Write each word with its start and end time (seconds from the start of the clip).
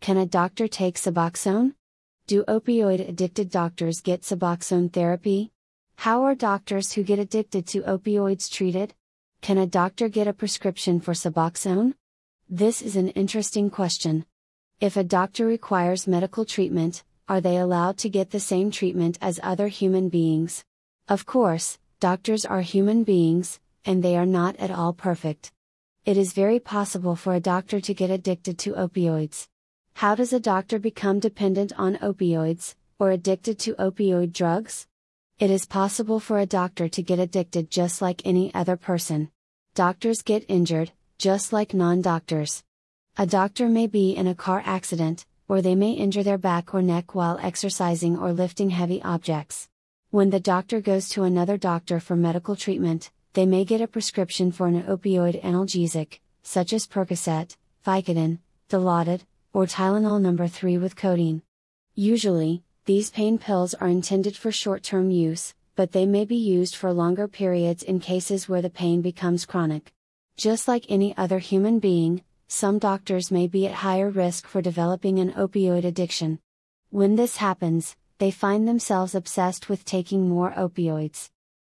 Can 0.00 0.16
a 0.16 0.24
doctor 0.24 0.66
take 0.66 0.96
Suboxone? 0.96 1.74
Do 2.26 2.42
opioid 2.44 3.06
addicted 3.06 3.50
doctors 3.50 4.00
get 4.00 4.22
Suboxone 4.22 4.90
therapy? 4.90 5.52
How 5.96 6.22
are 6.22 6.34
doctors 6.34 6.92
who 6.92 7.02
get 7.02 7.18
addicted 7.18 7.66
to 7.66 7.82
opioids 7.82 8.50
treated? 8.50 8.94
Can 9.42 9.58
a 9.58 9.66
doctor 9.66 10.08
get 10.08 10.26
a 10.26 10.32
prescription 10.32 11.00
for 11.00 11.12
Suboxone? 11.12 11.92
This 12.48 12.80
is 12.80 12.96
an 12.96 13.08
interesting 13.10 13.68
question. 13.68 14.24
If 14.80 14.96
a 14.96 15.04
doctor 15.04 15.44
requires 15.44 16.06
medical 16.06 16.46
treatment, 16.46 17.04
are 17.28 17.42
they 17.42 17.58
allowed 17.58 17.98
to 17.98 18.08
get 18.08 18.30
the 18.30 18.40
same 18.40 18.70
treatment 18.70 19.18
as 19.20 19.38
other 19.42 19.68
human 19.68 20.08
beings? 20.08 20.64
Of 21.08 21.26
course, 21.26 21.78
doctors 22.00 22.46
are 22.46 22.62
human 22.62 23.04
beings, 23.04 23.60
and 23.84 24.02
they 24.02 24.16
are 24.16 24.24
not 24.24 24.56
at 24.56 24.70
all 24.70 24.94
perfect. 24.94 25.52
It 26.06 26.16
is 26.16 26.32
very 26.32 26.58
possible 26.58 27.16
for 27.16 27.34
a 27.34 27.40
doctor 27.40 27.82
to 27.82 27.92
get 27.92 28.08
addicted 28.08 28.58
to 28.60 28.72
opioids. 28.72 29.46
How 30.00 30.14
does 30.14 30.32
a 30.32 30.40
doctor 30.40 30.78
become 30.78 31.20
dependent 31.20 31.74
on 31.76 31.96
opioids, 31.96 32.74
or 32.98 33.10
addicted 33.10 33.58
to 33.58 33.74
opioid 33.74 34.32
drugs? 34.32 34.86
It 35.38 35.50
is 35.50 35.66
possible 35.66 36.18
for 36.20 36.38
a 36.38 36.46
doctor 36.46 36.88
to 36.88 37.02
get 37.02 37.18
addicted 37.18 37.70
just 37.70 38.00
like 38.00 38.22
any 38.24 38.50
other 38.54 38.78
person. 38.78 39.30
Doctors 39.74 40.22
get 40.22 40.46
injured, 40.48 40.92
just 41.18 41.52
like 41.52 41.74
non 41.74 42.00
doctors. 42.00 42.64
A 43.18 43.26
doctor 43.26 43.68
may 43.68 43.86
be 43.86 44.16
in 44.16 44.26
a 44.26 44.34
car 44.34 44.62
accident, 44.64 45.26
or 45.48 45.60
they 45.60 45.74
may 45.74 45.92
injure 45.92 46.22
their 46.22 46.38
back 46.38 46.72
or 46.72 46.80
neck 46.80 47.14
while 47.14 47.38
exercising 47.42 48.16
or 48.16 48.32
lifting 48.32 48.70
heavy 48.70 49.02
objects. 49.02 49.68
When 50.08 50.30
the 50.30 50.40
doctor 50.40 50.80
goes 50.80 51.10
to 51.10 51.24
another 51.24 51.58
doctor 51.58 52.00
for 52.00 52.16
medical 52.16 52.56
treatment, 52.56 53.10
they 53.34 53.44
may 53.44 53.66
get 53.66 53.82
a 53.82 53.86
prescription 53.86 54.50
for 54.50 54.66
an 54.66 54.82
opioid 54.84 55.42
analgesic, 55.42 56.20
such 56.42 56.72
as 56.72 56.86
Percocet, 56.86 57.58
Vicodin, 57.84 58.38
Dilaudid, 58.70 59.24
or 59.52 59.66
Tylenol 59.66 60.20
number 60.20 60.46
3 60.46 60.78
with 60.78 60.96
codeine. 60.96 61.42
Usually, 61.94 62.62
these 62.84 63.10
pain 63.10 63.38
pills 63.38 63.74
are 63.74 63.88
intended 63.88 64.36
for 64.36 64.52
short 64.52 64.82
term 64.82 65.10
use, 65.10 65.54
but 65.76 65.92
they 65.92 66.06
may 66.06 66.24
be 66.24 66.36
used 66.36 66.76
for 66.76 66.92
longer 66.92 67.28
periods 67.28 67.82
in 67.82 68.00
cases 68.00 68.48
where 68.48 68.62
the 68.62 68.70
pain 68.70 69.00
becomes 69.00 69.46
chronic. 69.46 69.92
Just 70.36 70.68
like 70.68 70.86
any 70.88 71.16
other 71.16 71.38
human 71.38 71.78
being, 71.78 72.22
some 72.48 72.78
doctors 72.78 73.30
may 73.30 73.46
be 73.46 73.66
at 73.66 73.74
higher 73.74 74.10
risk 74.10 74.46
for 74.46 74.60
developing 74.60 75.18
an 75.18 75.32
opioid 75.32 75.84
addiction. 75.84 76.38
When 76.90 77.16
this 77.16 77.36
happens, 77.36 77.96
they 78.18 78.30
find 78.30 78.66
themselves 78.66 79.14
obsessed 79.14 79.68
with 79.68 79.84
taking 79.84 80.28
more 80.28 80.52
opioids. 80.52 81.30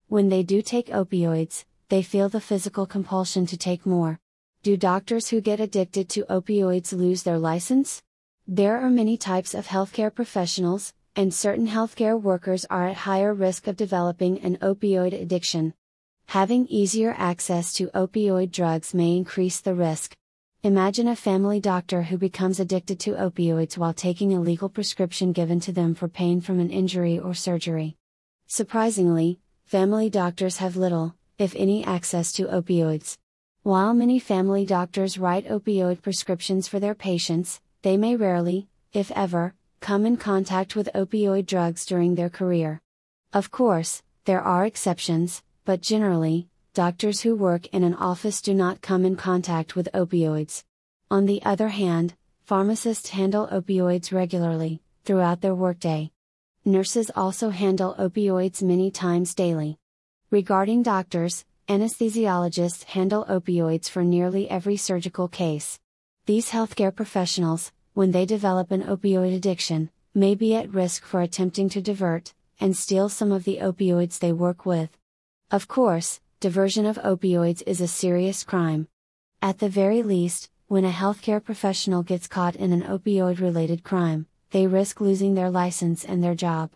When 0.08 0.30
they 0.30 0.44
do 0.44 0.62
take 0.62 0.88
opioids, 0.88 1.66
they 1.90 2.02
feel 2.02 2.30
the 2.30 2.42
physical 2.42 2.86
compulsion 2.86 3.46
to 3.48 3.58
take 3.58 3.86
more. 3.86 4.20
Do 4.68 4.76
doctors 4.76 5.30
who 5.30 5.40
get 5.40 5.62
addicted 5.62 6.10
to 6.10 6.26
opioids 6.26 6.92
lose 6.92 7.24
their 7.24 7.40
license? 7.40 8.04
There 8.46 8.78
are 8.82 8.90
many 8.90 9.16
types 9.16 9.54
of 9.54 9.68
healthcare 9.68 10.14
professionals, 10.14 10.94
and 11.16 11.34
certain 11.34 11.70
healthcare 11.70 12.22
workers 12.22 12.66
are 12.66 12.90
at 12.90 12.98
higher 12.98 13.34
risk 13.34 13.68
of 13.68 13.78
developing 13.78 14.42
an 14.42 14.58
opioid 14.58 15.14
addiction. 15.14 15.74
Having 16.26 16.68
easier 16.68 17.16
access 17.18 17.72
to 17.76 17.88
opioid 17.96 18.52
drugs 18.52 18.94
may 18.94 19.16
increase 19.16 19.62
the 19.62 19.74
risk. 19.74 20.14
Imagine 20.64 21.08
a 21.08 21.16
family 21.16 21.62
doctor 21.62 22.02
who 22.02 22.18
becomes 22.18 22.60
addicted 22.60 23.00
to 23.00 23.12
opioids 23.12 23.78
while 23.78 23.94
taking 23.94 24.34
a 24.34 24.42
legal 24.42 24.68
prescription 24.68 25.32
given 25.32 25.62
to 25.62 25.72
them 25.72 25.96
for 25.96 26.10
pain 26.10 26.42
from 26.42 26.60
an 26.60 26.72
injury 26.72 27.18
or 27.18 27.34
surgery. 27.34 27.96
Surprisingly, 28.48 29.40
family 29.64 30.10
doctors 30.10 30.58
have 30.58 30.76
little, 30.76 31.16
if 31.38 31.56
any, 31.56 31.86
access 31.86 32.34
to 32.34 32.48
opioids. 32.48 33.18
While 33.68 33.94
many 33.94 34.18
family 34.18 34.66
doctors 34.66 35.18
write 35.18 35.46
opioid 35.50 36.02
prescriptions 36.02 36.70
for 36.70 36.80
their 36.80 36.96
patients, 36.96 37.60
they 37.82 37.98
may 37.98 38.16
rarely, 38.16 38.70
if 38.94 39.12
ever, 39.12 39.56
come 39.82 40.06
in 40.06 40.16
contact 40.16 40.78
with 40.78 40.88
opioid 40.96 41.48
drugs 41.48 41.86
during 41.86 42.16
their 42.16 42.30
career. 42.30 42.80
Of 43.34 43.52
course, 43.52 44.04
there 44.24 44.40
are 44.40 44.66
exceptions, 44.66 45.44
but 45.66 45.82
generally, 45.82 46.48
doctors 46.74 47.20
who 47.20 47.36
work 47.36 47.68
in 47.74 47.84
an 47.84 47.96
office 47.96 48.42
do 48.42 48.54
not 48.54 48.82
come 48.82 49.04
in 49.04 49.18
contact 49.18 49.76
with 49.76 49.90
opioids. 49.94 50.64
On 51.12 51.26
the 51.26 51.44
other 51.44 51.68
hand, 51.68 52.16
pharmacists 52.46 53.10
handle 53.10 53.48
opioids 53.48 54.14
regularly, 54.14 54.82
throughout 55.04 55.42
their 55.42 55.54
workday 55.54 56.10
nurses 56.64 57.12
also 57.18 57.50
handle 57.50 57.96
opioids 58.00 58.64
many 58.64 58.92
times 58.92 59.36
daily. 59.36 59.78
Regarding 60.32 60.84
doctors, 60.84 61.44
anesthesiologists 61.68 62.86
handle 62.86 63.26
opioids 63.26 63.90
for 63.90 64.02
nearly 64.02 64.50
every 64.50 64.78
surgical 64.78 65.28
case. 65.28 65.80
These 66.26 66.52
healthcare 66.52 66.96
professionals, 66.96 67.74
when 67.94 68.12
they 68.12 68.26
develop 68.26 68.72
an 68.72 68.84
opioid 68.84 69.36
addiction, 69.36 69.90
may 70.16 70.34
be 70.34 70.56
at 70.56 70.74
risk 70.74 71.04
for 71.04 71.22
attempting 71.22 71.68
to 71.70 71.82
divert 71.82 72.34
and 72.62 72.76
steal 72.76 73.10
some 73.10 73.34
of 73.34 73.44
the 73.44 73.58
opioids 73.58 74.20
they 74.20 74.32
work 74.32 74.66
with. 74.66 74.90
Of 75.52 75.68
course, 75.68 76.22
diversion 76.40 76.86
of 76.86 76.98
opioids 77.00 77.62
is 77.68 77.82
a 77.82 77.88
serious 77.88 78.46
crime. 78.46 78.88
At 79.42 79.60
the 79.60 79.70
very 79.70 80.04
least, 80.04 80.50
when 80.68 80.86
a 80.86 80.92
healthcare 80.92 81.44
professional 81.44 82.02
gets 82.02 82.28
caught 82.28 82.56
in 82.56 82.72
an 82.72 82.84
opioid 82.84 83.42
related 83.42 83.84
crime, 83.84 84.28
they 84.52 84.68
risk 84.68 85.02
losing 85.02 85.36
their 85.36 85.50
license 85.50 86.06
and 86.06 86.24
their 86.24 86.36
job. 86.36 86.72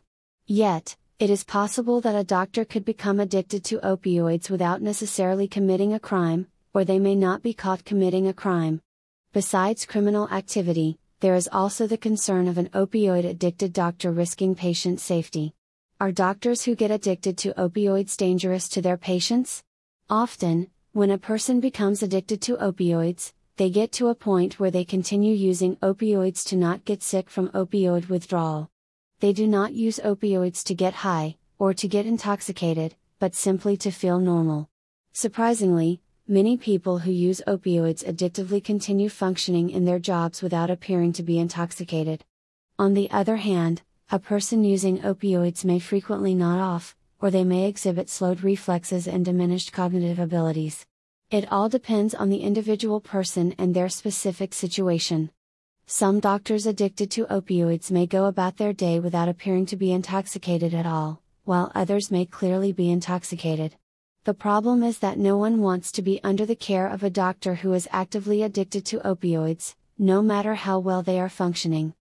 Yet, 0.45 0.97
it 1.21 1.29
is 1.29 1.43
possible 1.43 2.01
that 2.01 2.15
a 2.15 2.23
doctor 2.23 2.65
could 2.65 2.83
become 2.83 3.19
addicted 3.19 3.63
to 3.63 3.77
opioids 3.81 4.49
without 4.49 4.81
necessarily 4.81 5.47
committing 5.47 5.93
a 5.93 5.99
crime, 5.99 6.47
or 6.73 6.83
they 6.83 6.97
may 6.97 7.13
not 7.13 7.43
be 7.43 7.53
caught 7.53 7.85
committing 7.85 8.27
a 8.27 8.33
crime. 8.33 8.81
Besides 9.31 9.85
criminal 9.85 10.27
activity, 10.29 10.97
there 11.19 11.35
is 11.35 11.47
also 11.51 11.85
the 11.85 11.95
concern 11.95 12.47
of 12.47 12.57
an 12.57 12.69
opioid 12.69 13.23
addicted 13.23 13.71
doctor 13.71 14.11
risking 14.11 14.55
patient 14.55 14.99
safety. 14.99 15.53
Are 15.99 16.11
doctors 16.11 16.63
who 16.63 16.73
get 16.73 16.89
addicted 16.89 17.37
to 17.37 17.53
opioids 17.53 18.17
dangerous 18.17 18.67
to 18.69 18.81
their 18.81 18.97
patients? 18.97 19.61
Often, 20.09 20.71
when 20.91 21.11
a 21.11 21.19
person 21.19 21.59
becomes 21.59 22.01
addicted 22.01 22.41
to 22.41 22.57
opioids, 22.57 23.31
they 23.57 23.69
get 23.69 23.91
to 23.91 24.07
a 24.07 24.15
point 24.15 24.59
where 24.59 24.71
they 24.71 24.85
continue 24.85 25.35
using 25.35 25.75
opioids 25.83 26.43
to 26.45 26.55
not 26.55 26.83
get 26.83 27.03
sick 27.03 27.29
from 27.29 27.49
opioid 27.49 28.09
withdrawal. 28.09 28.70
They 29.21 29.33
do 29.33 29.45
not 29.45 29.73
use 29.73 29.99
opioids 30.03 30.63
to 30.63 30.73
get 30.73 30.95
high, 31.05 31.37
or 31.59 31.75
to 31.75 31.87
get 31.87 32.07
intoxicated, 32.07 32.95
but 33.19 33.35
simply 33.35 33.77
to 33.77 33.91
feel 33.91 34.17
normal. 34.17 34.67
Surprisingly, 35.13 36.01
many 36.27 36.57
people 36.57 36.97
who 36.97 37.11
use 37.11 37.39
opioids 37.45 38.03
addictively 38.03 38.63
continue 38.63 39.09
functioning 39.09 39.69
in 39.69 39.85
their 39.85 39.99
jobs 39.99 40.41
without 40.41 40.71
appearing 40.71 41.13
to 41.13 41.21
be 41.21 41.37
intoxicated. 41.37 42.25
On 42.79 42.95
the 42.95 43.11
other 43.11 43.35
hand, 43.35 43.83
a 44.09 44.17
person 44.17 44.63
using 44.63 44.97
opioids 45.01 45.63
may 45.63 45.77
frequently 45.77 46.33
nod 46.33 46.59
off, 46.59 46.95
or 47.19 47.29
they 47.29 47.43
may 47.43 47.67
exhibit 47.67 48.09
slowed 48.09 48.41
reflexes 48.41 49.07
and 49.07 49.23
diminished 49.23 49.71
cognitive 49.71 50.17
abilities. 50.17 50.87
It 51.29 51.47
all 51.51 51.69
depends 51.69 52.15
on 52.15 52.29
the 52.29 52.41
individual 52.41 52.99
person 52.99 53.53
and 53.59 53.75
their 53.75 53.87
specific 53.87 54.51
situation. 54.55 55.29
Some 55.85 56.19
doctors 56.19 56.65
addicted 56.65 57.11
to 57.11 57.25
opioids 57.25 57.91
may 57.91 58.05
go 58.05 58.25
about 58.25 58.57
their 58.57 58.73
day 58.73 58.99
without 58.99 59.27
appearing 59.27 59.65
to 59.67 59.75
be 59.75 59.91
intoxicated 59.91 60.73
at 60.73 60.85
all, 60.85 61.21
while 61.43 61.71
others 61.75 62.09
may 62.09 62.25
clearly 62.25 62.71
be 62.71 62.89
intoxicated. 62.89 63.75
The 64.23 64.33
problem 64.33 64.83
is 64.83 64.99
that 64.99 65.17
no 65.17 65.37
one 65.37 65.61
wants 65.61 65.91
to 65.93 66.01
be 66.01 66.23
under 66.23 66.45
the 66.45 66.55
care 66.55 66.87
of 66.87 67.03
a 67.03 67.09
doctor 67.09 67.55
who 67.55 67.73
is 67.73 67.89
actively 67.91 68.43
addicted 68.43 68.85
to 68.85 68.99
opioids, 68.99 69.75
no 69.97 70.21
matter 70.21 70.53
how 70.55 70.79
well 70.79 71.01
they 71.01 71.19
are 71.19 71.29
functioning. 71.29 71.93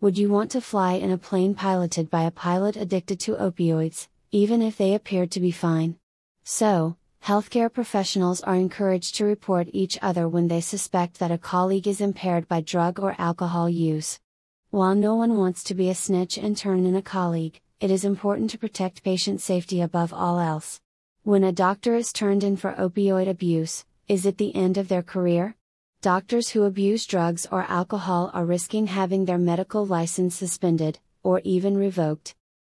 Would 0.00 0.16
you 0.16 0.28
want 0.28 0.50
to 0.52 0.60
fly 0.60 0.92
in 0.92 1.10
a 1.10 1.18
plane 1.18 1.54
piloted 1.54 2.10
by 2.10 2.22
a 2.22 2.30
pilot 2.30 2.76
addicted 2.76 3.20
to 3.20 3.36
opioids, 3.36 4.08
even 4.30 4.62
if 4.62 4.76
they 4.76 4.94
appeared 4.94 5.30
to 5.32 5.40
be 5.40 5.50
fine? 5.50 5.96
So, 6.44 6.96
Healthcare 7.24 7.72
professionals 7.72 8.42
are 8.42 8.54
encouraged 8.54 9.14
to 9.14 9.24
report 9.24 9.68
each 9.72 9.98
other 10.02 10.28
when 10.28 10.48
they 10.48 10.60
suspect 10.60 11.18
that 11.18 11.30
a 11.30 11.38
colleague 11.38 11.88
is 11.88 12.02
impaired 12.02 12.46
by 12.48 12.60
drug 12.60 13.00
or 13.00 13.14
alcohol 13.16 13.66
use. 13.66 14.20
While 14.68 14.94
no 14.94 15.14
one 15.14 15.38
wants 15.38 15.64
to 15.64 15.74
be 15.74 15.88
a 15.88 15.94
snitch 15.94 16.36
and 16.36 16.54
turn 16.54 16.84
in 16.84 16.94
a 16.94 17.00
colleague, 17.00 17.62
it 17.80 17.90
is 17.90 18.04
important 18.04 18.50
to 18.50 18.58
protect 18.58 19.02
patient 19.02 19.40
safety 19.40 19.80
above 19.80 20.12
all 20.12 20.38
else. 20.38 20.82
When 21.22 21.44
a 21.44 21.50
doctor 21.50 21.94
is 21.94 22.12
turned 22.12 22.44
in 22.44 22.58
for 22.58 22.74
opioid 22.74 23.26
abuse, 23.26 23.86
is 24.06 24.26
it 24.26 24.36
the 24.36 24.54
end 24.54 24.76
of 24.76 24.88
their 24.88 25.02
career? 25.02 25.56
Doctors 26.02 26.50
who 26.50 26.64
abuse 26.64 27.06
drugs 27.06 27.46
or 27.50 27.62
alcohol 27.70 28.32
are 28.34 28.44
risking 28.44 28.88
having 28.88 29.24
their 29.24 29.38
medical 29.38 29.86
license 29.86 30.34
suspended, 30.34 30.98
or 31.22 31.40
even 31.42 31.74
revoked. 31.74 32.34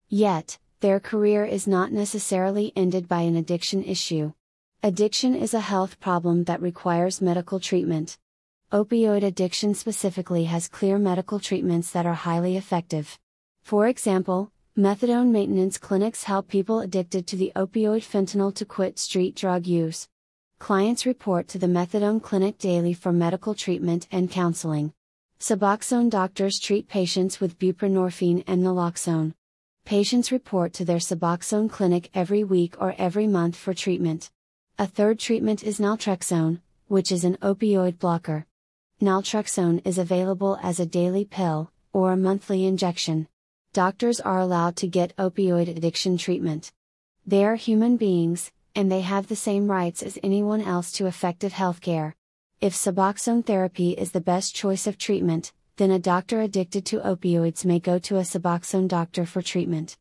Yet, 0.09 0.59
their 0.87 1.01
career 1.01 1.45
is 1.45 1.67
not 1.67 1.91
necessarily 1.91 2.73
ended 2.77 3.09
by 3.09 3.23
an 3.23 3.35
addiction 3.35 3.83
issue. 3.83 4.33
Addiction 4.85 5.35
is 5.35 5.53
a 5.53 5.59
health 5.59 5.99
problem 5.99 6.45
that 6.45 6.63
requires 6.63 7.21
medical 7.21 7.59
treatment. 7.59 8.17
Opioid 8.71 9.25
addiction 9.25 9.75
specifically 9.75 10.45
has 10.45 10.69
clear 10.69 10.97
medical 10.97 11.41
treatments 11.41 11.91
that 11.91 12.07
are 12.07 12.15
highly 12.15 12.57
effective. 12.57 13.19
For 13.65 13.89
example, 13.89 14.53
methadone 14.79 15.31
maintenance 15.33 15.77
clinics 15.77 16.23
help 16.23 16.47
people 16.47 16.79
addicted 16.79 17.27
to 17.27 17.37
the 17.37 17.51
opioid 17.57 18.03
fentanyl 18.03 18.55
to 18.55 18.65
quit 18.65 18.97
street 19.01 19.35
drug 19.35 19.67
use. 19.67 20.07
Clients 20.61 21.05
report 21.05 21.49
to 21.49 21.59
the 21.59 21.67
methadone 21.67 22.23
clinic 22.23 22.59
daily 22.59 22.95
for 22.95 23.11
medical 23.11 23.55
treatment 23.57 24.07
and 24.13 24.31
counseling. 24.31 24.93
Suboxone 25.41 26.11
doctors 26.11 26.61
treat 26.61 26.87
patients 26.87 27.41
with 27.41 27.59
buprenorphine 27.59 28.45
and 28.47 28.63
naloxone. 28.63 29.33
Patients 29.87 30.33
report 30.33 30.73
to 30.73 30.85
their 30.85 30.97
Suboxone 30.97 31.71
clinic 31.71 32.11
every 32.13 32.43
week 32.43 32.75
or 32.81 32.97
every 32.99 33.29
month 33.29 33.55
for 33.55 33.73
treatment. 33.73 34.33
A 34.81 34.87
third 34.89 35.21
treatment 35.21 35.63
is 35.63 35.79
naltrexone, 35.79 36.61
which 36.89 37.13
is 37.13 37.23
an 37.23 37.37
opioid 37.37 38.01
blocker. 38.01 38.47
Naltrexone 39.01 39.87
is 39.87 39.97
available 39.97 40.59
as 40.61 40.81
a 40.81 40.87
daily 40.87 41.25
pill, 41.25 41.71
or 41.93 42.11
a 42.11 42.17
monthly 42.17 42.67
injection. 42.67 43.29
Doctors 43.73 44.19
are 44.19 44.41
allowed 44.41 44.75
to 44.79 44.89
get 44.89 45.17
opioid 45.19 45.69
addiction 45.69 46.19
treatment. 46.19 46.73
They 47.25 47.45
are 47.45 47.55
human 47.55 47.97
beings, 47.97 48.51
and 48.75 48.91
they 48.91 49.03
have 49.03 49.29
the 49.29 49.37
same 49.37 49.71
rights 49.71 50.03
as 50.03 50.19
anyone 50.21 50.63
else 50.63 50.91
to 50.93 51.07
effective 51.07 51.53
healthcare. 51.53 52.15
If 52.61 52.75
Suboxone 52.75 53.47
therapy 53.47 53.93
is 53.93 54.11
the 54.11 54.21
best 54.21 54.53
choice 54.53 54.89
of 54.89 54.99
treatment, 54.99 55.53
then 55.77 55.91
a 55.91 55.99
doctor 55.99 56.41
addicted 56.41 56.87
to 56.87 57.01
opioids 57.01 57.65
may 57.65 57.79
go 57.79 57.99
to 57.99 58.17
a 58.17 58.23
Suboxone 58.23 58.89
doctor 58.89 59.27
for 59.27 59.43
treatment. 59.43 59.97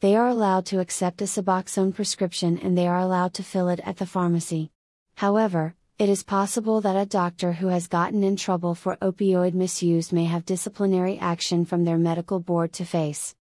They 0.00 0.14
are 0.14 0.28
allowed 0.28 0.66
to 0.66 0.80
accept 0.80 1.22
a 1.22 1.24
Suboxone 1.24 1.94
prescription 1.94 2.58
and 2.58 2.76
they 2.76 2.86
are 2.86 2.98
allowed 2.98 3.34
to 3.34 3.42
fill 3.42 3.68
it 3.68 3.80
at 3.84 3.96
the 3.96 4.06
pharmacy. 4.06 4.70
However, 5.16 5.74
it 5.98 6.08
is 6.08 6.22
possible 6.22 6.82
that 6.82 6.96
a 6.96 7.06
doctor 7.06 7.54
who 7.54 7.68
has 7.68 7.86
gotten 7.86 8.22
in 8.22 8.36
trouble 8.36 8.74
for 8.74 8.96
opioid 8.96 9.54
misuse 9.54 10.12
may 10.12 10.26
have 10.26 10.44
disciplinary 10.44 11.18
action 11.18 11.64
from 11.64 11.84
their 11.84 11.96
medical 11.96 12.38
board 12.38 12.72
to 12.74 12.84
face. 12.84 13.34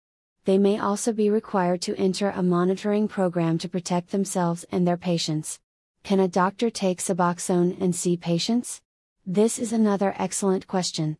They 0.45 0.57
may 0.59 0.79
also 0.79 1.13
be 1.13 1.31
required 1.31 1.83
to 1.83 1.97
enter 1.97 2.31
a 2.31 2.43
monitoring 2.43 3.09
program 3.09 3.59
to 3.59 3.69
protect 3.69 4.11
themselves 4.11 4.65
and 4.71 4.87
their 4.87 4.97
patients. 4.97 5.59
Can 6.05 6.21
a 6.21 6.29
doctor 6.29 6.71
take 6.71 7.01
Suboxone 7.01 7.81
and 7.81 7.95
see 7.95 8.17
patients? 8.17 8.81
This 9.27 9.59
is 9.59 9.73
another 9.73 10.15
excellent 10.17 10.67
question. 10.69 11.17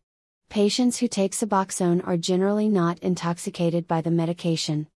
Patients 0.49 0.99
who 0.99 1.07
take 1.07 1.33
Suboxone 1.33 2.05
are 2.07 2.17
generally 2.17 2.69
not 2.69 2.99
intoxicated 2.99 3.87
by 3.87 4.01
the 4.01 4.11
medication. 4.11 4.87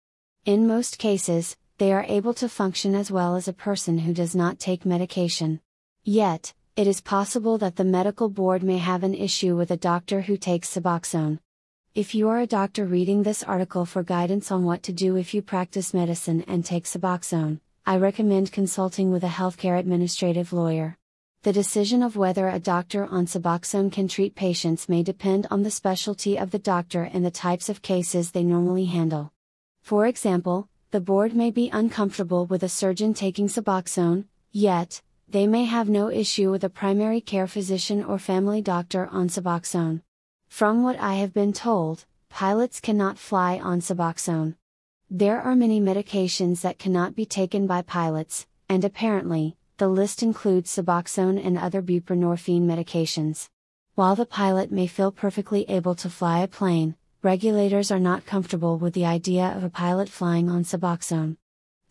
In 0.45 0.67
most 0.67 0.99
cases, 0.99 1.57
they 1.79 1.93
are 1.93 2.05
able 2.09 2.35
to 2.35 2.49
function 2.49 2.95
as 2.95 3.11
well 3.11 3.35
as 3.35 3.49
a 3.49 3.53
person 3.53 3.99
who 3.99 4.13
does 4.13 4.37
not 4.37 4.59
take 4.59 4.87
medication. 4.87 5.61
Yet, 6.05 6.55
it 6.77 6.87
is 6.87 7.01
possible 7.01 7.59
that 7.59 7.77
the 7.77 7.85
medical 7.85 8.29
board 8.29 8.63
may 8.63 8.79
have 8.79 9.03
an 9.03 9.15
issue 9.15 9.57
with 9.57 9.71
a 9.73 9.77
doctor 9.77 10.21
who 10.21 10.37
takes 10.37 10.73
Suboxone. 10.73 11.41
If 11.95 12.15
you 12.15 12.29
are 12.29 12.39
a 12.39 12.47
doctor 12.47 12.85
reading 12.85 13.25
this 13.25 13.43
article 13.43 13.85
for 13.85 14.05
guidance 14.05 14.53
on 14.53 14.65
what 14.65 14.85
to 14.85 14.93
do 14.93 15.17
if 15.17 15.35
you 15.35 15.43
practice 15.43 15.93
medicine 15.93 16.45
and 16.47 16.65
take 16.65 16.85
Suboxone, 16.85 17.59
I 17.85 17.97
recommend 17.97 18.53
consulting 18.53 19.11
with 19.11 19.25
a 19.25 19.29
healthcare 19.29 19.79
administrative 19.79 20.53
lawyer. 20.53 20.99
The 21.45 21.53
decision 21.53 22.03
of 22.03 22.17
whether 22.17 22.49
a 22.49 22.59
doctor 22.59 23.07
on 23.07 23.27
Suboxone 23.27 23.93
can 23.93 24.09
treat 24.09 24.35
patients 24.35 24.89
may 24.89 25.05
depend 25.05 25.47
on 25.53 25.63
the 25.63 25.71
specialty 25.71 26.37
of 26.37 26.51
the 26.51 26.59
doctor 26.59 27.05
and 27.05 27.25
the 27.25 27.31
types 27.31 27.69
of 27.69 27.81
cases 27.81 28.33
they 28.33 28.43
normally 28.43 28.87
handle. 28.87 29.33
For 29.81 30.07
example, 30.07 30.69
the 30.91 31.01
board 31.01 31.37
may 31.37 31.53
be 31.53 31.71
uncomfortable 31.71 32.47
with 32.47 32.65
a 32.65 32.69
surgeon 32.69 33.15
taking 33.15 33.47
Suboxone, 33.47 34.25
yet, 34.51 35.01
they 35.29 35.47
may 35.47 35.65
have 35.65 35.89
no 35.89 36.11
issue 36.11 36.51
with 36.51 36.65
a 36.65 36.69
primary 36.69 37.21
care 37.21 37.47
physician 37.47 38.03
or 38.03 38.19
family 38.19 38.61
doctor 38.61 39.07
on 39.13 39.29
Suboxone. 39.29 40.03
From 40.49 40.83
what 40.83 40.99
I 40.99 41.15
have 41.15 41.33
been 41.33 41.53
told, 41.53 42.05
pilots 42.31 42.81
cannot 42.81 43.17
fly 43.17 43.59
on 43.59 43.81
Suboxone. 43.81 44.57
There 45.09 45.41
are 45.41 45.55
many 45.55 45.81
medications 45.81 46.63
that 46.63 46.81
cannot 46.81 47.15
be 47.15 47.27
taken 47.27 47.69
by 47.69 47.83
pilots, 47.83 48.47
and 48.69 48.85
apparently, 48.85 49.58
the 49.79 49.89
list 49.89 50.25
includes 50.25 50.75
Suboxone 50.75 51.45
and 51.45 51.57
other 51.57 51.81
buprenorphine 51.81 52.63
medications. 52.63 53.49
While 53.95 54.17
the 54.17 54.27
pilot 54.27 54.73
may 54.73 54.89
feel 54.89 55.13
perfectly 55.13 55.65
able 55.69 55.95
to 55.97 56.11
fly 56.11 56.41
a 56.41 56.49
plane, 56.49 56.97
regulators 57.23 57.93
are 57.93 58.01
not 58.01 58.27
comfortable 58.27 58.77
with 58.77 58.95
the 58.95 59.07
idea 59.07 59.47
of 59.57 59.63
a 59.63 59.71
pilot 59.71 60.09
flying 60.09 60.51
on 60.51 60.65
Suboxone. 60.65 61.37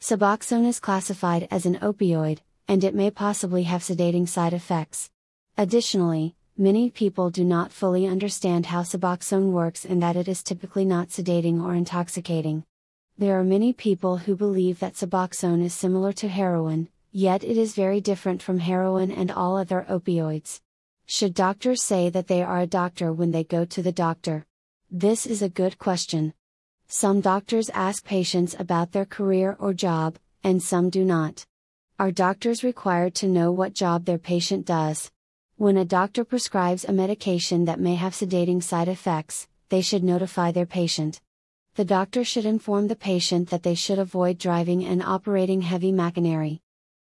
Suboxone 0.01 0.67
is 0.67 0.81
classified 0.81 1.47
as 1.49 1.65
an 1.65 1.79
opioid, 1.79 2.39
and 2.67 2.83
it 2.83 2.93
may 2.93 3.09
possibly 3.09 3.63
have 3.63 3.81
sedating 3.81 4.27
side 4.27 4.53
effects. 4.53 5.09
Additionally, 5.57 6.35
many 6.57 6.89
people 6.89 7.29
do 7.29 7.45
not 7.45 7.71
fully 7.71 8.05
understand 8.05 8.65
how 8.65 8.81
Suboxone 8.81 9.51
works 9.51 9.85
and 9.85 10.03
that 10.03 10.17
it 10.17 10.27
is 10.27 10.43
typically 10.43 10.83
not 10.83 11.07
sedating 11.07 11.63
or 11.63 11.73
intoxicating. 11.73 12.65
There 13.17 13.39
are 13.39 13.45
many 13.45 13.71
people 13.71 14.17
who 14.17 14.35
believe 14.35 14.79
that 14.79 14.95
Suboxone 14.95 15.63
is 15.63 15.73
similar 15.73 16.11
to 16.13 16.27
heroin, 16.27 16.89
yet 17.11 17.43
it 17.43 17.57
is 17.57 17.73
very 17.73 18.01
different 18.01 18.41
from 18.41 18.59
heroin 18.59 19.11
and 19.11 19.31
all 19.31 19.57
other 19.57 19.85
opioids. 19.89 20.61
Should 21.05 21.33
doctors 21.33 21.81
say 21.81 22.09
that 22.09 22.27
they 22.27 22.43
are 22.43 22.59
a 22.59 22.67
doctor 22.67 23.13
when 23.13 23.31
they 23.31 23.43
go 23.43 23.65
to 23.65 23.81
the 23.81 23.91
doctor? 23.91 24.45
This 24.91 25.25
is 25.25 25.41
a 25.41 25.49
good 25.49 25.77
question. 25.77 26.33
Some 26.87 27.21
doctors 27.21 27.69
ask 27.69 28.03
patients 28.03 28.55
about 28.59 28.91
their 28.91 29.05
career 29.05 29.55
or 29.59 29.73
job, 29.73 30.17
and 30.43 30.61
some 30.61 30.89
do 30.89 31.03
not. 31.03 31.45
Are 31.99 32.11
doctors 32.11 32.63
required 32.63 33.15
to 33.15 33.27
know 33.27 33.51
what 33.51 33.73
job 33.73 34.05
their 34.05 34.17
patient 34.17 34.65
does? 34.65 35.11
When 35.55 35.77
a 35.77 35.85
doctor 35.85 36.23
prescribes 36.23 36.85
a 36.85 36.93
medication 36.93 37.65
that 37.65 37.79
may 37.79 37.95
have 37.95 38.13
sedating 38.13 38.61
side 38.61 38.87
effects, 38.87 39.47
they 39.69 39.81
should 39.81 40.03
notify 40.03 40.51
their 40.51 40.65
patient 40.65 41.21
the 41.77 41.85
doctor 41.85 42.23
should 42.23 42.45
inform 42.45 42.87
the 42.87 42.95
patient 42.95 43.51
that 43.51 43.61
they 43.61 43.75
should 43.75 43.99
avoid 43.99 44.39
driving 44.39 44.83
and 44.83 45.03
operating 45.03 45.61
heavy 45.61 45.91
machinery. 45.91 46.59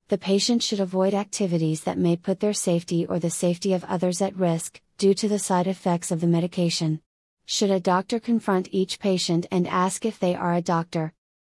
The 0.08 0.18
patient 0.18 0.62
should 0.62 0.80
avoid 0.80 1.14
activities 1.14 1.84
that 1.84 1.96
may 1.96 2.16
put 2.16 2.40
their 2.40 2.52
safety 2.52 3.06
or 3.06 3.18
the 3.18 3.30
safety 3.30 3.72
of 3.72 3.84
others 3.84 4.20
at 4.20 4.36
risk, 4.36 4.82
due 4.98 5.14
to 5.14 5.28
the 5.28 5.38
side 5.38 5.66
effects 5.66 6.10
of 6.10 6.20
the 6.20 6.26
medication. 6.26 7.00
Should 7.46 7.70
a 7.70 7.80
doctor 7.80 8.20
confront 8.20 8.68
each 8.70 8.98
patient 8.98 9.46
and 9.50 9.66
ask 9.66 10.04
if 10.04 10.18
they 10.18 10.34
are 10.34 10.52
a 10.52 10.60
doctor? 10.60 11.14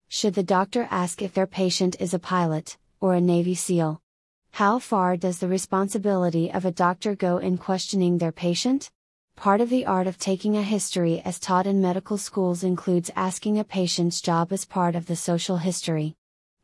Should 0.08 0.32
the 0.32 0.42
doctor 0.42 0.88
ask 0.90 1.20
if 1.20 1.34
their 1.34 1.46
patient 1.46 1.96
is 2.00 2.14
a 2.14 2.18
pilot, 2.18 2.78
or 3.00 3.12
a 3.12 3.20
Navy 3.20 3.54
SEAL? 3.54 4.00
How 4.52 4.78
far 4.78 5.18
does 5.18 5.40
the 5.40 5.48
responsibility 5.48 6.50
of 6.50 6.64
a 6.64 6.72
doctor 6.72 7.14
go 7.14 7.36
in 7.36 7.58
questioning 7.58 8.16
their 8.16 8.32
patient? 8.32 8.90
Part 9.36 9.60
of 9.60 9.68
the 9.68 9.84
art 9.84 10.06
of 10.06 10.18
taking 10.18 10.56
a 10.56 10.62
history 10.62 11.20
as 11.22 11.38
taught 11.38 11.66
in 11.66 11.82
medical 11.82 12.16
schools 12.16 12.64
includes 12.64 13.10
asking 13.14 13.58
a 13.58 13.64
patient's 13.64 14.22
job 14.22 14.52
as 14.52 14.64
part 14.64 14.96
of 14.96 15.04
the 15.04 15.16
social 15.16 15.58
history. 15.58 16.16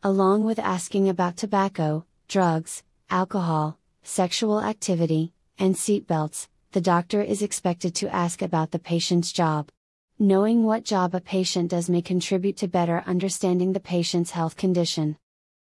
Along 0.07 0.45
with 0.45 0.59
asking 0.59 1.09
about 1.09 1.39
tobacco, 1.39 2.05
drugs, 2.29 2.83
alcohol, 3.09 3.79
sexual 4.03 4.61
activity, 4.61 5.33
and 5.59 5.75
seatbelts, 5.75 6.49
the 6.73 6.83
doctor 6.83 7.23
is 7.23 7.41
expected 7.41 7.95
to 7.95 8.15
ask 8.15 8.43
about 8.43 8.71
the 8.71 8.79
patient's 8.79 9.33
job. 9.33 9.71
Knowing 10.19 10.63
what 10.63 10.85
job 10.85 11.15
a 11.15 11.23
patient 11.23 11.71
does 11.71 11.89
may 11.89 12.03
contribute 12.03 12.59
to 12.59 12.69
better 12.69 13.03
understanding 13.07 13.73
the 13.73 13.81
patient's 13.81 14.33
health 14.33 14.59
condition. 14.59 15.17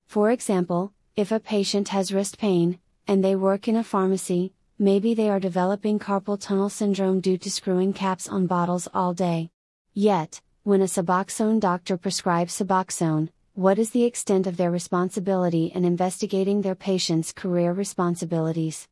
For 0.08 0.32
example, 0.32 0.92
if 1.14 1.30
a 1.30 1.38
patient 1.38 1.90
has 1.90 2.12
wrist 2.12 2.36
pain, 2.36 2.80
and 3.06 3.22
they 3.22 3.36
work 3.36 3.68
in 3.68 3.76
a 3.76 3.84
pharmacy, 3.84 4.54
maybe 4.76 5.14
they 5.14 5.30
are 5.30 5.38
developing 5.38 6.00
carpal 6.00 6.36
tunnel 6.36 6.68
syndrome 6.68 7.20
due 7.20 7.38
to 7.38 7.48
screwing 7.48 7.92
caps 7.92 8.28
on 8.28 8.48
bottles 8.48 8.88
all 8.92 9.14
day. 9.14 9.50
Yet, 9.94 10.40
when 10.64 10.82
a 10.82 10.86
Suboxone 10.86 11.60
doctor 11.60 11.96
prescribes 11.96 12.58
Suboxone, 12.58 13.28
what 13.54 13.78
is 13.78 13.90
the 13.90 14.04
extent 14.04 14.46
of 14.46 14.56
their 14.56 14.70
responsibility 14.70 15.66
in 15.74 15.84
investigating 15.84 16.62
their 16.62 16.74
patient's 16.74 17.34
career 17.34 17.74
responsibilities? 17.74 18.88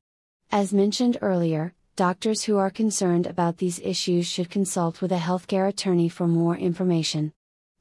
As 0.52 0.74
mentioned 0.74 1.16
earlier, 1.22 1.72
doctors 1.96 2.44
who 2.44 2.58
are 2.58 2.68
concerned 2.68 3.26
about 3.26 3.56
these 3.56 3.80
issues 3.80 4.26
should 4.26 4.50
consult 4.50 5.00
with 5.00 5.12
a 5.12 5.16
healthcare 5.16 5.66
attorney 5.66 6.10
for 6.10 6.28
more 6.28 6.58
information. 6.58 7.32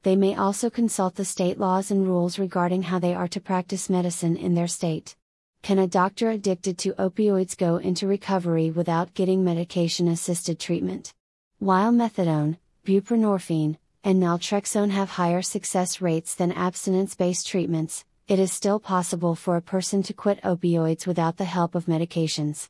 They 0.04 0.16
may 0.16 0.36
also 0.36 0.70
consult 0.70 1.16
the 1.16 1.26
state 1.26 1.60
laws 1.60 1.92
and 1.92 2.08
rules 2.08 2.40
regarding 2.40 2.84
how 2.84 3.00
they 3.00 3.14
are 3.14 3.28
to 3.28 3.42
practice 3.42 3.90
medicine 3.90 4.38
in 4.38 4.54
their 4.54 4.68
state. 4.68 5.18
Can 5.62 5.80
a 5.80 5.88
doctor 5.88 6.30
addicted 6.30 6.78
to 6.78 6.94
opioids 6.94 7.58
go 7.58 7.76
into 7.76 8.08
recovery 8.08 8.72
without 8.72 9.14
getting 9.14 9.44
medication 9.44 10.08
assisted 10.08 10.62
treatment? 10.62 11.14
While 11.58 11.92
methadone, 11.92 12.56
buprenorphine, 12.86 13.76
and 14.04 14.22
naltrexone 14.22 14.92
have 14.92 15.12
higher 15.12 15.42
success 15.42 16.02
rates 16.02 16.36
than 16.36 16.52
abstinence 16.52 17.16
based 17.16 17.48
treatments, 17.48 18.06
it 18.28 18.40
is 18.40 18.52
still 18.52 18.80
possible 18.80 19.36
for 19.36 19.56
a 19.56 19.62
person 19.62 20.04
to 20.04 20.14
quit 20.14 20.42
opioids 20.44 21.08
without 21.08 21.38
the 21.38 21.46
help 21.46 21.76
of 21.76 21.86
medications. 21.86 22.70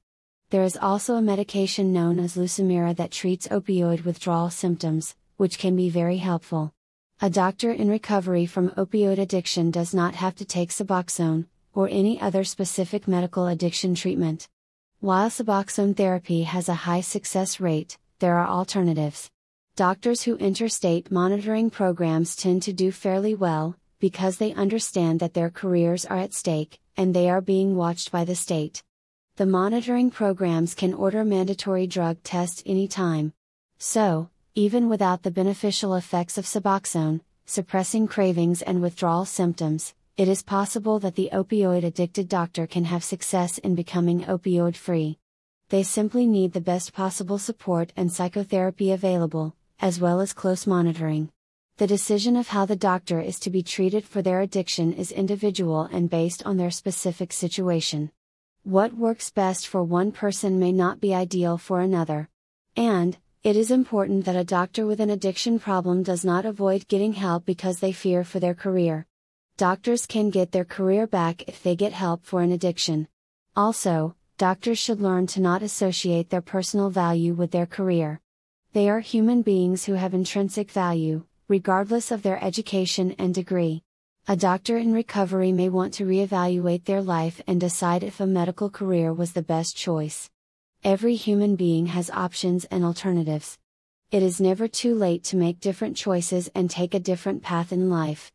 There 0.50 0.64
is 0.64 0.78
also 0.78 1.16
a 1.16 1.22
medication 1.22 1.94
known 1.94 2.18
as 2.18 2.36
Lucemyra 2.36 2.96
that 2.96 3.12
treats 3.12 3.48
opioid 3.50 4.06
withdrawal 4.06 4.50
symptoms, 4.50 5.16
which 5.38 5.60
can 5.60 5.76
be 5.76 5.90
very 5.90 6.18
helpful. 6.18 6.74
A 7.22 7.30
doctor 7.30 7.72
in 7.72 7.90
recovery 7.90 8.46
from 8.46 8.70
opioid 8.72 9.20
addiction 9.20 9.70
does 9.70 9.94
not 9.94 10.16
have 10.16 10.36
to 10.36 10.46
take 10.46 10.70
Suboxone, 10.70 11.46
or 11.74 11.88
any 11.90 12.20
other 12.20 12.44
specific 12.44 13.08
medical 13.08 13.48
addiction 13.48 13.94
treatment. 13.94 14.48
While 15.02 15.30
Suboxone 15.30 15.96
therapy 15.96 16.44
has 16.44 16.68
a 16.68 16.74
high 16.86 17.02
success 17.02 17.60
rate, 17.60 17.98
there 18.20 18.38
are 18.38 18.48
alternatives. 18.48 19.30
Doctors 19.80 20.24
who 20.24 20.36
enter 20.40 20.68
state 20.68 21.10
monitoring 21.10 21.70
programs 21.70 22.36
tend 22.36 22.64
to 22.64 22.74
do 22.74 22.92
fairly 22.92 23.34
well, 23.34 23.78
because 24.02 24.36
they 24.36 24.54
understand 24.54 25.22
that 25.22 25.34
their 25.34 25.50
careers 25.50 26.04
are 26.04 26.18
at 26.18 26.34
stake, 26.34 26.82
and 26.98 27.14
they 27.14 27.30
are 27.30 27.40
being 27.40 27.78
watched 27.78 28.12
by 28.12 28.26
the 28.26 28.36
state. 28.36 28.84
The 29.38 29.46
monitoring 29.46 30.12
programs 30.12 30.76
can 30.76 30.94
order 30.94 31.24
mandatory 31.24 31.88
drug 31.88 32.22
tests 32.24 32.62
anytime. 32.66 33.32
So, 33.78 34.30
even 34.54 34.90
without 34.90 35.24
the 35.24 35.32
beneficial 35.32 35.96
effects 35.96 36.38
of 36.38 36.44
Suboxone, 36.44 37.22
suppressing 37.46 38.10
cravings 38.10 38.62
and 38.62 38.82
withdrawal 38.82 39.24
symptoms, 39.24 39.94
it 40.18 40.28
is 40.28 40.44
possible 40.44 41.00
that 41.00 41.16
the 41.16 41.30
opioid 41.32 41.86
addicted 41.86 42.28
doctor 42.28 42.68
can 42.68 42.84
have 42.84 43.06
success 43.06 43.60
in 43.60 43.76
becoming 43.76 44.26
opioid 44.26 44.76
free. 44.76 45.20
They 45.70 45.84
simply 45.84 46.28
need 46.28 46.52
the 46.52 46.60
best 46.60 46.92
possible 46.92 47.38
support 47.38 47.94
and 47.96 48.12
psychotherapy 48.12 48.92
available, 48.92 49.56
as 49.80 50.00
well 50.00 50.22
as 50.22 50.34
close 50.34 50.68
monitoring. 50.68 51.30
The 51.78 51.88
decision 51.88 52.36
of 52.36 52.50
how 52.50 52.66
the 52.66 52.76
doctor 52.76 53.22
is 53.22 53.40
to 53.40 53.50
be 53.50 53.64
treated 53.64 54.04
for 54.04 54.22
their 54.22 54.42
addiction 54.42 54.92
is 54.92 55.12
individual 55.12 55.84
and 55.84 56.10
based 56.10 56.46
on 56.46 56.58
their 56.58 56.72
specific 56.72 57.32
situation. 57.32 58.12
What 58.64 58.94
works 58.94 59.30
best 59.30 59.68
for 59.68 59.84
one 59.84 60.12
person 60.12 60.60
may 60.60 60.74
not 60.74 61.00
be 61.00 61.14
ideal 61.14 61.58
for 61.58 61.80
another. 61.80 62.30
And, 62.76 63.18
it 63.42 63.56
is 63.56 63.72
important 63.72 64.26
that 64.26 64.36
a 64.36 64.44
doctor 64.44 64.86
with 64.86 65.00
an 65.00 65.10
addiction 65.10 65.60
problem 65.60 66.04
does 66.04 66.26
not 66.26 66.46
avoid 66.46 66.90
getting 66.90 67.14
help 67.14 67.46
because 67.46 67.80
they 67.80 67.94
fear 67.94 68.26
for 68.26 68.42
their 68.42 68.54
career. 68.54 69.06
Doctors 69.56 70.06
can 70.06 70.30
get 70.30 70.52
their 70.52 70.66
career 70.66 71.08
back 71.08 71.44
if 71.48 71.64
they 71.64 71.78
get 71.78 71.94
help 71.94 72.26
for 72.26 72.42
an 72.42 72.52
addiction. 72.52 73.08
Also, 73.56 74.16
doctors 74.38 74.78
should 74.78 75.00
learn 75.00 75.28
to 75.28 75.40
not 75.40 75.64
associate 75.64 76.30
their 76.30 76.42
personal 76.42 76.90
value 76.90 77.34
with 77.34 77.52
their 77.52 77.66
career. 77.66 78.20
They 78.72 78.88
are 78.88 79.00
human 79.00 79.42
beings 79.42 79.86
who 79.86 79.94
have 79.94 80.14
intrinsic 80.14 80.70
value, 80.70 81.26
regardless 81.48 82.12
of 82.12 82.22
their 82.22 82.44
education 82.44 83.16
and 83.18 83.34
degree. 83.34 83.82
A 84.28 84.36
doctor 84.36 84.78
in 84.78 84.94
recovery 84.94 85.52
may 85.52 85.70
want 85.70 85.96
to 85.96 86.06
reevaluate 86.06 86.86
their 86.86 87.02
life 87.02 87.42
and 87.48 87.60
decide 87.60 88.04
if 88.04 88.20
a 88.20 88.28
medical 88.28 88.70
career 88.70 89.12
was 89.12 89.32
the 89.32 89.42
best 89.42 89.76
choice. 89.76 90.30
Every 90.84 91.16
human 91.16 91.56
being 91.56 91.88
has 91.88 92.12
options 92.12 92.66
and 92.66 92.86
alternatives. 92.86 93.58
It 94.12 94.22
is 94.22 94.40
never 94.40 94.68
too 94.68 94.94
late 94.94 95.24
to 95.26 95.36
make 95.36 95.60
different 95.60 95.98
choices 95.98 96.48
and 96.54 96.70
take 96.70 96.94
a 96.94 97.00
different 97.00 97.42
path 97.42 97.72
in 97.72 97.90
life. 97.90 98.32